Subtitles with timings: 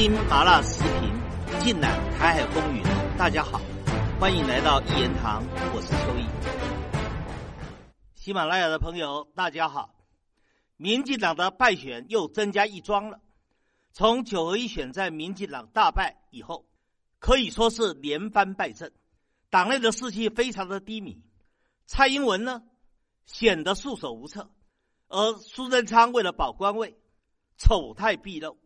[0.00, 2.80] 听麻辣视频，尽览台海风云。
[3.18, 3.60] 大家好，
[4.20, 5.42] 欢迎来到一言堂，
[5.74, 6.24] 我是秋意。
[8.14, 9.92] 喜马拉雅的朋友，大家好。
[10.76, 13.18] 民进党的败选又增加一桩了。
[13.90, 16.64] 从九合一选战民进党大败以后，
[17.18, 18.92] 可以说是连番败阵，
[19.50, 21.20] 党内的士气非常的低迷。
[21.86, 22.62] 蔡英文呢，
[23.26, 24.48] 显得束手无策，
[25.08, 26.96] 而苏贞昌为了保官位，
[27.56, 28.56] 丑态毕露。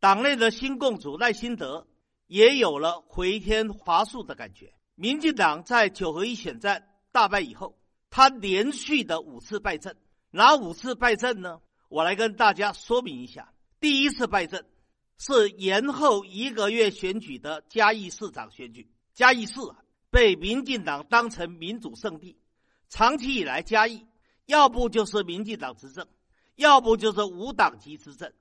[0.00, 1.86] 党内的新共主赖清德
[2.26, 4.72] 也有了回天乏术的感觉。
[4.94, 7.78] 民进党在九合一选战大败以后，
[8.10, 9.96] 他连续的五次败阵，
[10.30, 11.60] 哪五次败阵呢？
[11.88, 13.52] 我来跟大家说明一下。
[13.80, 14.66] 第一次败阵
[15.18, 19.78] 是延后一个月选举的嘉义市长选举，嘉义市啊
[20.10, 22.36] 被民进党当成民主圣地，
[22.88, 24.06] 长期以来嘉义
[24.46, 26.06] 要不就是民进党执政，
[26.56, 28.32] 要不就是无党籍执政。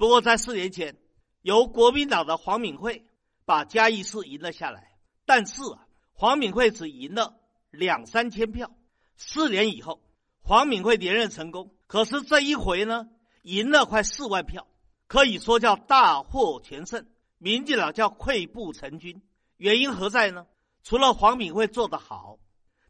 [0.00, 0.96] 不过，在四年前，
[1.42, 3.04] 由国民党的黄敏惠
[3.44, 7.34] 把嘉义市赢了下来，但是啊，黄敏惠只赢了
[7.70, 8.70] 两三千票。
[9.18, 10.00] 四年以后，
[10.40, 13.10] 黄敏惠连任成功，可是这一回呢，
[13.42, 14.66] 赢了快四万票，
[15.06, 17.06] 可以说叫大获全胜。
[17.36, 19.20] 民进党叫溃不成军，
[19.58, 20.46] 原因何在呢？
[20.82, 22.38] 除了黄敏惠做得好，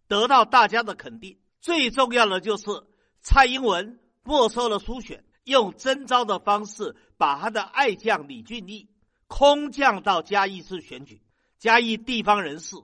[0.06, 2.66] 得到大家的肯定，最重要的就是
[3.20, 5.24] 蔡英文没收了初选。
[5.44, 8.88] 用征召的方式把他的爱将李俊毅
[9.26, 11.20] 空降到嘉义市选举，
[11.58, 12.76] 嘉义地方人士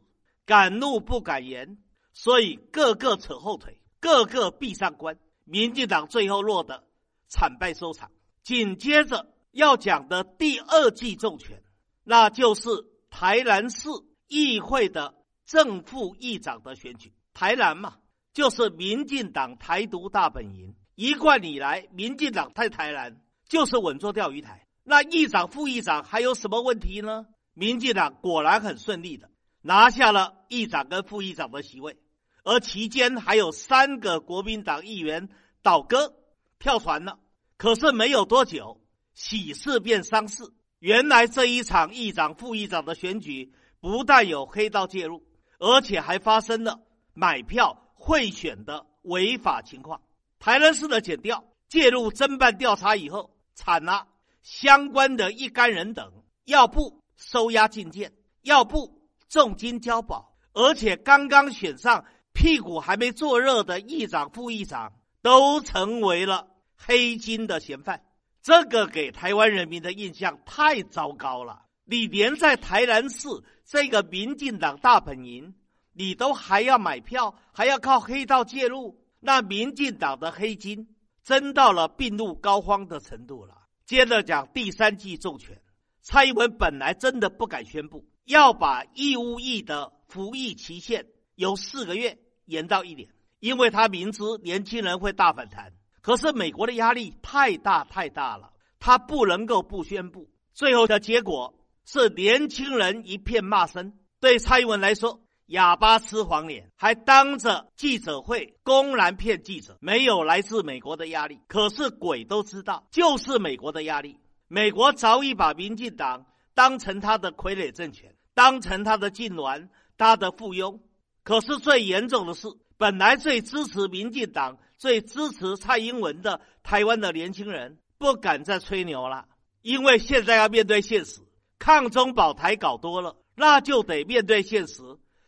[0.45, 1.79] 敢怒不敢言，
[2.13, 5.19] 所以个个扯后腿，个个闭上关。
[5.45, 6.85] 民进党最后落得
[7.29, 8.11] 惨败收场。
[8.43, 11.63] 紧接着要讲的第二季重拳，
[12.05, 12.69] 那就是
[13.09, 13.89] 台南市
[14.29, 15.15] 议会的
[15.47, 17.15] 正副议长的选举。
[17.33, 17.97] 台南嘛，
[18.35, 20.77] 就是民进党台独大本营。
[20.95, 24.67] 一贯以来，民进党在台南就是稳坐钓鱼台。
[24.85, 27.27] 那议长、副议长还有什么问题呢？
[27.55, 29.31] 民进党果然很顺利的
[29.63, 31.97] 拿下了议长跟副议长的席位，
[32.45, 35.29] 而期间还有三个国民党议员
[35.63, 36.15] 倒戈
[36.59, 37.19] 跳船了。
[37.57, 38.81] 可是没有多久，
[39.15, 40.45] 喜事变丧事。
[40.79, 45.25] 原来这一场议长、副议长的选举不但有黑道介入，
[45.59, 46.81] 而且还发生了
[47.15, 50.03] 买票贿选的违法情况。
[50.39, 54.07] 台南市的检调介入侦办调查以后，惨了，
[54.43, 56.13] 相关的一干人等，
[56.45, 58.13] 要不收押禁见，
[58.43, 66.47] 要不重金交保，而且刚刚选上，屁股还没坐热的议长、副议长，都成为了
[66.77, 68.05] 黑金的嫌犯。
[68.43, 71.63] 这个给台湾人民的印象太糟糕了。
[71.85, 73.27] 你连在台南市
[73.65, 75.55] 这个民进党大本营，
[75.93, 79.01] 你都还要买票，还要靠黑道介入。
[79.19, 80.95] 那民进党的黑金
[81.27, 83.55] 真到了病入膏肓的程度了。
[83.85, 85.61] 接着讲第三季重拳，
[86.01, 93.09] 蔡英文本来真的不敢宣布要把义务役的服役期限由四个月延到一年，
[93.41, 95.73] 因为他明知年轻人会大反弹。
[96.01, 100.31] 可是美国的压力太大太大了，他不能够不宣布。
[100.55, 103.99] 最后的结果是年轻人一片骂声。
[104.21, 105.26] 对蔡英文来说。
[105.47, 111.41] 哑巴吃黄连，还当着记者会公然骗记者，没有来自美国的压力。
[111.47, 114.19] 可是鬼都知道，就是美国的压力。
[114.49, 120.81] 美国早已把民进党当成他的傀儡政权，当成他的痉挛，他的附庸。
[121.23, 129.27] 可是最严重的是，本来最支持民进党、最支持蔡英文的台湾的年轻人，不敢再吹牛了，
[129.63, 131.21] 因为现在要面对现实，
[131.59, 134.83] 抗中保台搞多了，那就得面对现实。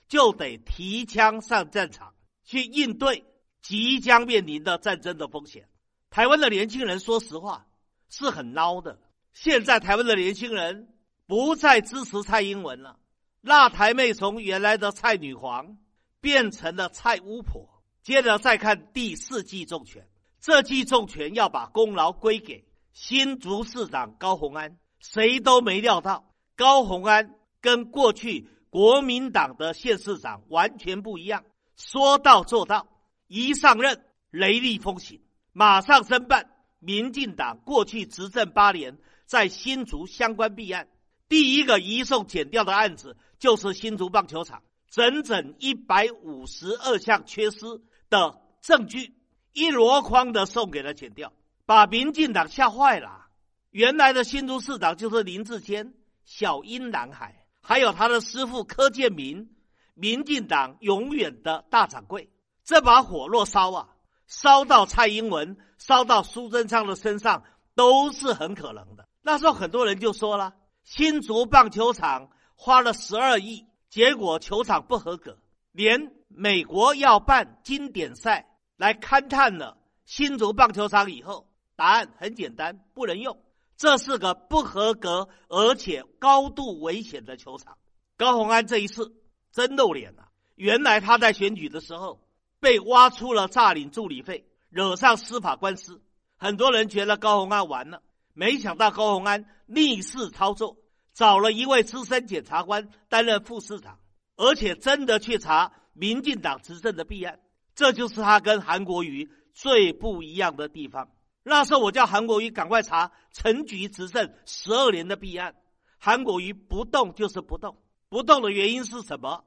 [0.09, 2.15] 就得提枪上战场
[2.45, 3.25] 去应对
[3.61, 5.69] 即将面临的战争的风险。
[6.11, 7.67] 台湾的年轻人说实话
[8.09, 8.99] 是很孬的。
[9.35, 10.89] 现在台湾的年轻人
[11.27, 12.99] 不再支持蔡英文了，
[13.43, 15.77] 辣台妹从原来的蔡女皇
[16.21, 17.69] 变成了蔡巫婆。
[18.03, 20.09] 接着再看第四季重拳，
[20.41, 24.79] 这季重拳要把功劳归给新竹市长高鸿安。
[24.99, 28.49] 谁都没料到高鸿安跟过去。
[28.79, 31.43] 国民党的县市长完全不一样，
[31.75, 32.87] 说到做到，
[33.27, 35.21] 一上任雷厉风行，
[35.53, 36.49] 马上申办
[36.79, 38.97] 民进党过去执政八年
[39.27, 40.87] 在新竹相关弊案。
[41.29, 47.67] 第一个移送检调的案子就是新竹棒球场，整整一百五十二项缺失
[48.09, 49.13] 的证据，
[49.55, 51.33] 一箩筐的送给了检调，
[51.67, 53.27] 把民进党吓坏了。
[53.71, 55.95] 原来的新竹市长就是林志坚，
[56.25, 57.45] 小英男孩。
[57.61, 59.51] 还有他的师傅柯建明，
[59.95, 62.31] 民进党永远的大掌柜。
[62.65, 63.89] 这把火若烧啊，
[64.27, 67.45] 烧到蔡英文，烧到苏贞昌的身上，
[67.75, 69.09] 都是很可能的。
[69.23, 75.39] 那时候很多人就说了：新竹棒球场花了十二亿，结果球场不合格，
[75.73, 81.47] 连美国要办经典赛来勘探了新竹棒球场以后，
[81.77, 83.39] 答案很简单，不能用。
[83.79, 87.79] 这是个不合格而且高度危险的球场。
[88.17, 89.15] 高鸿安这一次
[89.53, 92.21] 真露脸了，原来他在选举的时候
[92.59, 96.03] 被挖出了诈领助理费，惹上司法官司，
[96.37, 98.03] 很多人觉得高鸿安完了。
[98.35, 100.77] 没想到高鸿安逆势操作，
[101.15, 104.01] 找了一位资深检察官担任副市长，
[104.37, 107.39] 而且真的去查民进党执政的弊案，
[107.77, 111.09] 这就是他跟韩国瑜最不一样的地方。
[111.49, 115.55] 那时候我叫韩国瑜赶快查陈局执政十二年的弊案，
[115.99, 117.77] 韩国瑜不动就是不动，
[118.09, 119.45] 不动的原因是什么？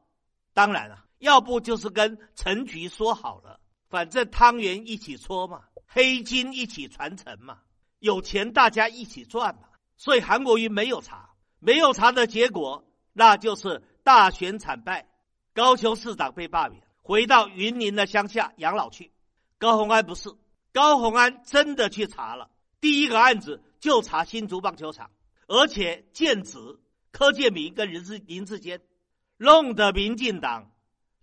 [0.53, 7.59] 当然了，要不就是跟陈局说好了，反正汤圆一起搓嘛，黑金一起传承嘛。
[7.99, 12.83] 有钱大家一起赚嘛，所以韩国瑜没有查，没有查的结果，
[13.13, 15.07] 那就是大选惨败，
[15.53, 19.11] 高雄市长被罢免，回到云林的乡下养老去。
[19.59, 20.31] 高鸿安不是，
[20.73, 25.11] 高鸿安真的去查了，第一个案子就查新竹棒球场，
[25.47, 26.57] 而且剑指
[27.11, 28.81] 柯建明跟林志林志坚，
[29.37, 30.71] 弄得民进党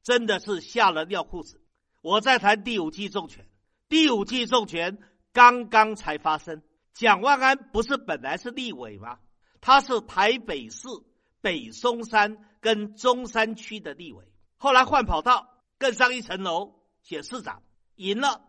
[0.03, 1.63] 真的是吓了尿裤子。
[2.03, 3.49] 我在谈第五季重拳，
[3.89, 4.99] 第五季重拳
[5.33, 6.63] 刚刚才发生。
[6.95, 9.19] 蒋万安不是本来是立委吗？
[9.61, 10.89] 他是台北市
[11.41, 14.25] 北松山跟中山区的立委，
[14.57, 15.49] 后来换跑道，
[15.79, 17.63] 更上一层楼，选市长
[17.95, 18.43] 赢了，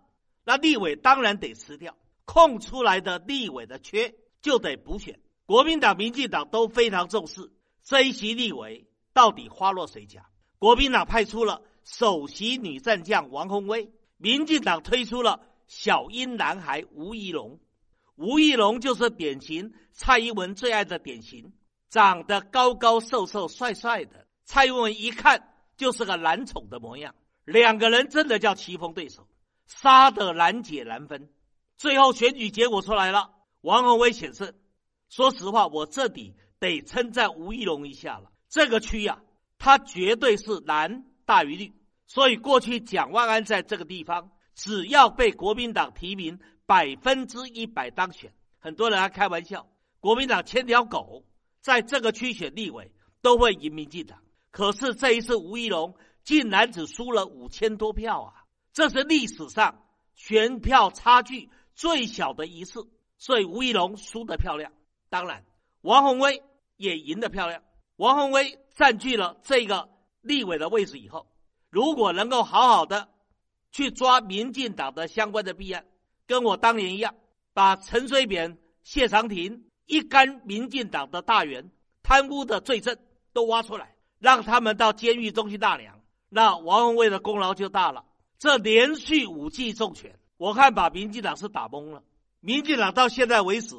[0.44, 5.19] 那立委当然得辞掉，空出来的立委的缺就得补选。
[5.45, 7.51] 国民党、民进党都非常重视
[7.83, 10.25] 这一席立委到底花落谁家。
[10.57, 17.59] 国民党派出了首席女战将王宏威，民进党推出了小英男孩吴怡龙。
[18.15, 21.53] 吴亦龙就是典型蔡英文最爱的典型，
[21.89, 24.27] 长得高高瘦瘦、帅帅的。
[24.44, 27.15] 蔡英文一看就是个男宠的模样，
[27.45, 29.25] 两个人真的叫棋逢对手，
[29.69, 31.30] 杀得难解难分。
[31.77, 33.31] 最后选举结果出来了，
[33.62, 34.54] 王宏威险胜。
[35.07, 38.30] 说实话，我这里得称赞吴亦龙一下了。
[38.50, 39.21] 这个区呀，
[39.57, 41.74] 他绝对是蓝大于绿，
[42.06, 46.38] 所以过去蒋万安在这个地方，只要被国民党提名。
[46.69, 49.68] 百分之一百当选，很多人还开玩笑，
[50.00, 51.25] 国民党牵条狗
[51.62, 52.92] 在这个区选立委
[53.24, 54.19] 都会赢民进党。
[54.51, 58.38] 可是这一次吴怡龙竟然只输了五千多票啊，
[58.80, 59.84] 这是历史上
[60.16, 62.88] 选票差距最小的一次，
[63.18, 64.72] 所以吴怡龙输得漂亮。
[65.10, 65.44] 当然，
[65.81, 66.42] 王宏威
[66.78, 67.62] 也赢得漂亮。
[67.98, 69.90] 王宏威占据了这个
[70.22, 71.28] 立委的位置以后，
[71.70, 73.10] 如果能够好好的
[73.74, 75.86] 去抓民进党的相关的弊案。
[76.26, 77.16] 跟我当年一样，
[77.54, 81.70] 把陈水扁、谢长廷一干民进党的大员
[82.02, 82.98] 贪污的罪证
[83.34, 86.00] 都挖出来，让他们到监狱中去纳凉，
[86.30, 88.06] 那王宏威的功劳就大了。
[88.39, 92.03] 这连续五记重拳，我看把民进党是打懵了。
[92.39, 93.75] 民进党到现在为止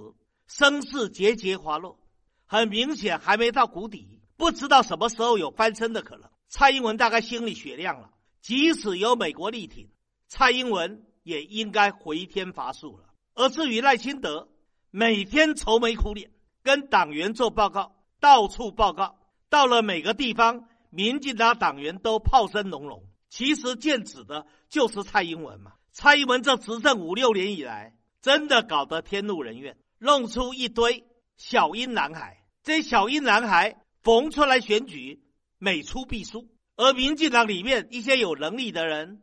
[0.46, 1.98] 声势节节滑落，
[2.46, 6.30] 很明显还没到谷底，不知道什么时候有翻身的可能。
[6.48, 8.10] 蔡英文大概心里雪亮了，
[8.40, 9.88] 即使有美国力挺，
[10.28, 11.04] 蔡英文。
[11.22, 13.04] 也应该回天乏术了。
[13.34, 14.48] 而至于赖清德，
[14.90, 16.30] 每天愁眉苦脸，
[16.62, 19.18] 跟党员做报告，到处报告，
[19.50, 23.04] 到了每个地方，民进党党员都炮声隆隆。
[23.30, 25.72] 其实剑指的就是蔡英文嘛。
[25.92, 31.06] 蔡英文这执政五六年以来，真的搞得天怒人怨，弄出一堆
[31.37, 32.44] 小英男孩。
[32.62, 35.22] 这小英男孩逢出来选举，
[35.58, 39.22] 每出必输，而民进党里面一些有能力的人，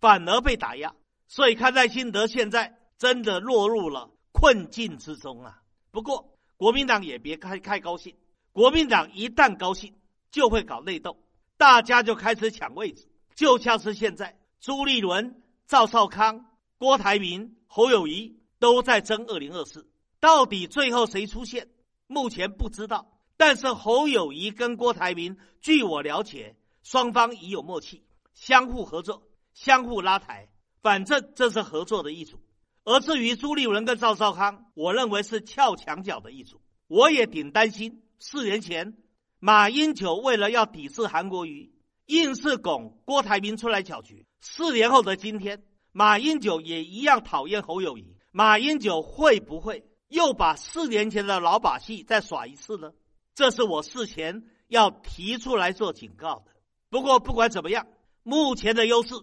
[0.00, 0.94] 反而被打压。
[1.26, 5.60] 所以，看赖清德现在真的落入了困境之中啊。
[5.90, 8.16] 不过，国民党也别太太高兴。
[8.52, 9.94] 国民党一旦高兴，
[10.30, 11.22] 就会搞内斗，
[11.56, 13.06] 大家就开始抢位置，
[13.38, 21.68] 就像是现在朱立伦、赵少康、郭台铭、侯友谊都在争二零二四，到底最后谁出现，
[22.08, 23.16] 目前不知道。
[23.36, 28.02] 但是侯友谊跟郭台铭，据我了解，双方已有默契，
[28.34, 29.22] 相互合作，
[29.54, 30.48] 相互拉抬。
[30.82, 32.40] 反正这是合作的一组，
[32.82, 36.60] 而至于朱立伦跟赵少康，我认为是撬墙角的一组。
[36.88, 38.96] 我也挺担心，四年前
[39.38, 41.70] 马英九为了要抵制韩国瑜，
[42.08, 44.26] 硬是拱郭台铭出来搅局。
[44.40, 45.62] 四年后的今天，
[45.92, 52.92] 马英九也一样讨厌侯友谊，马英九会不会又把四年前的老把戏再耍一次呢？
[53.34, 56.52] 这是我事前要提出来做警告的。
[56.90, 57.86] 不过不管怎么样，
[58.22, 59.14] 目前的优势。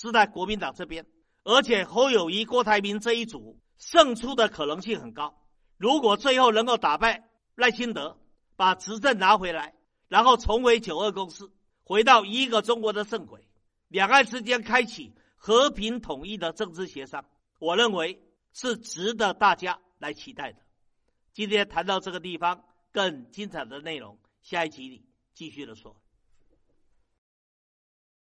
[0.00, 1.06] 是在国民党这边，
[1.42, 5.34] 而且侯友谊、郭台铭这一组胜出的可能性很高。
[5.76, 8.16] 如果最后能够打败赖清德，
[8.54, 9.74] 把执政拿回来，
[10.06, 11.50] 然后重回九二共识，
[11.88, 13.48] 回到一个中国的正轨，
[13.88, 17.24] 两岸之间开启和平统一的政治协商，
[17.58, 20.58] 我认为是值得大家来期待的。
[21.32, 25.96] 今天谈到这个地方，更精彩的内容，下一集里继续的说。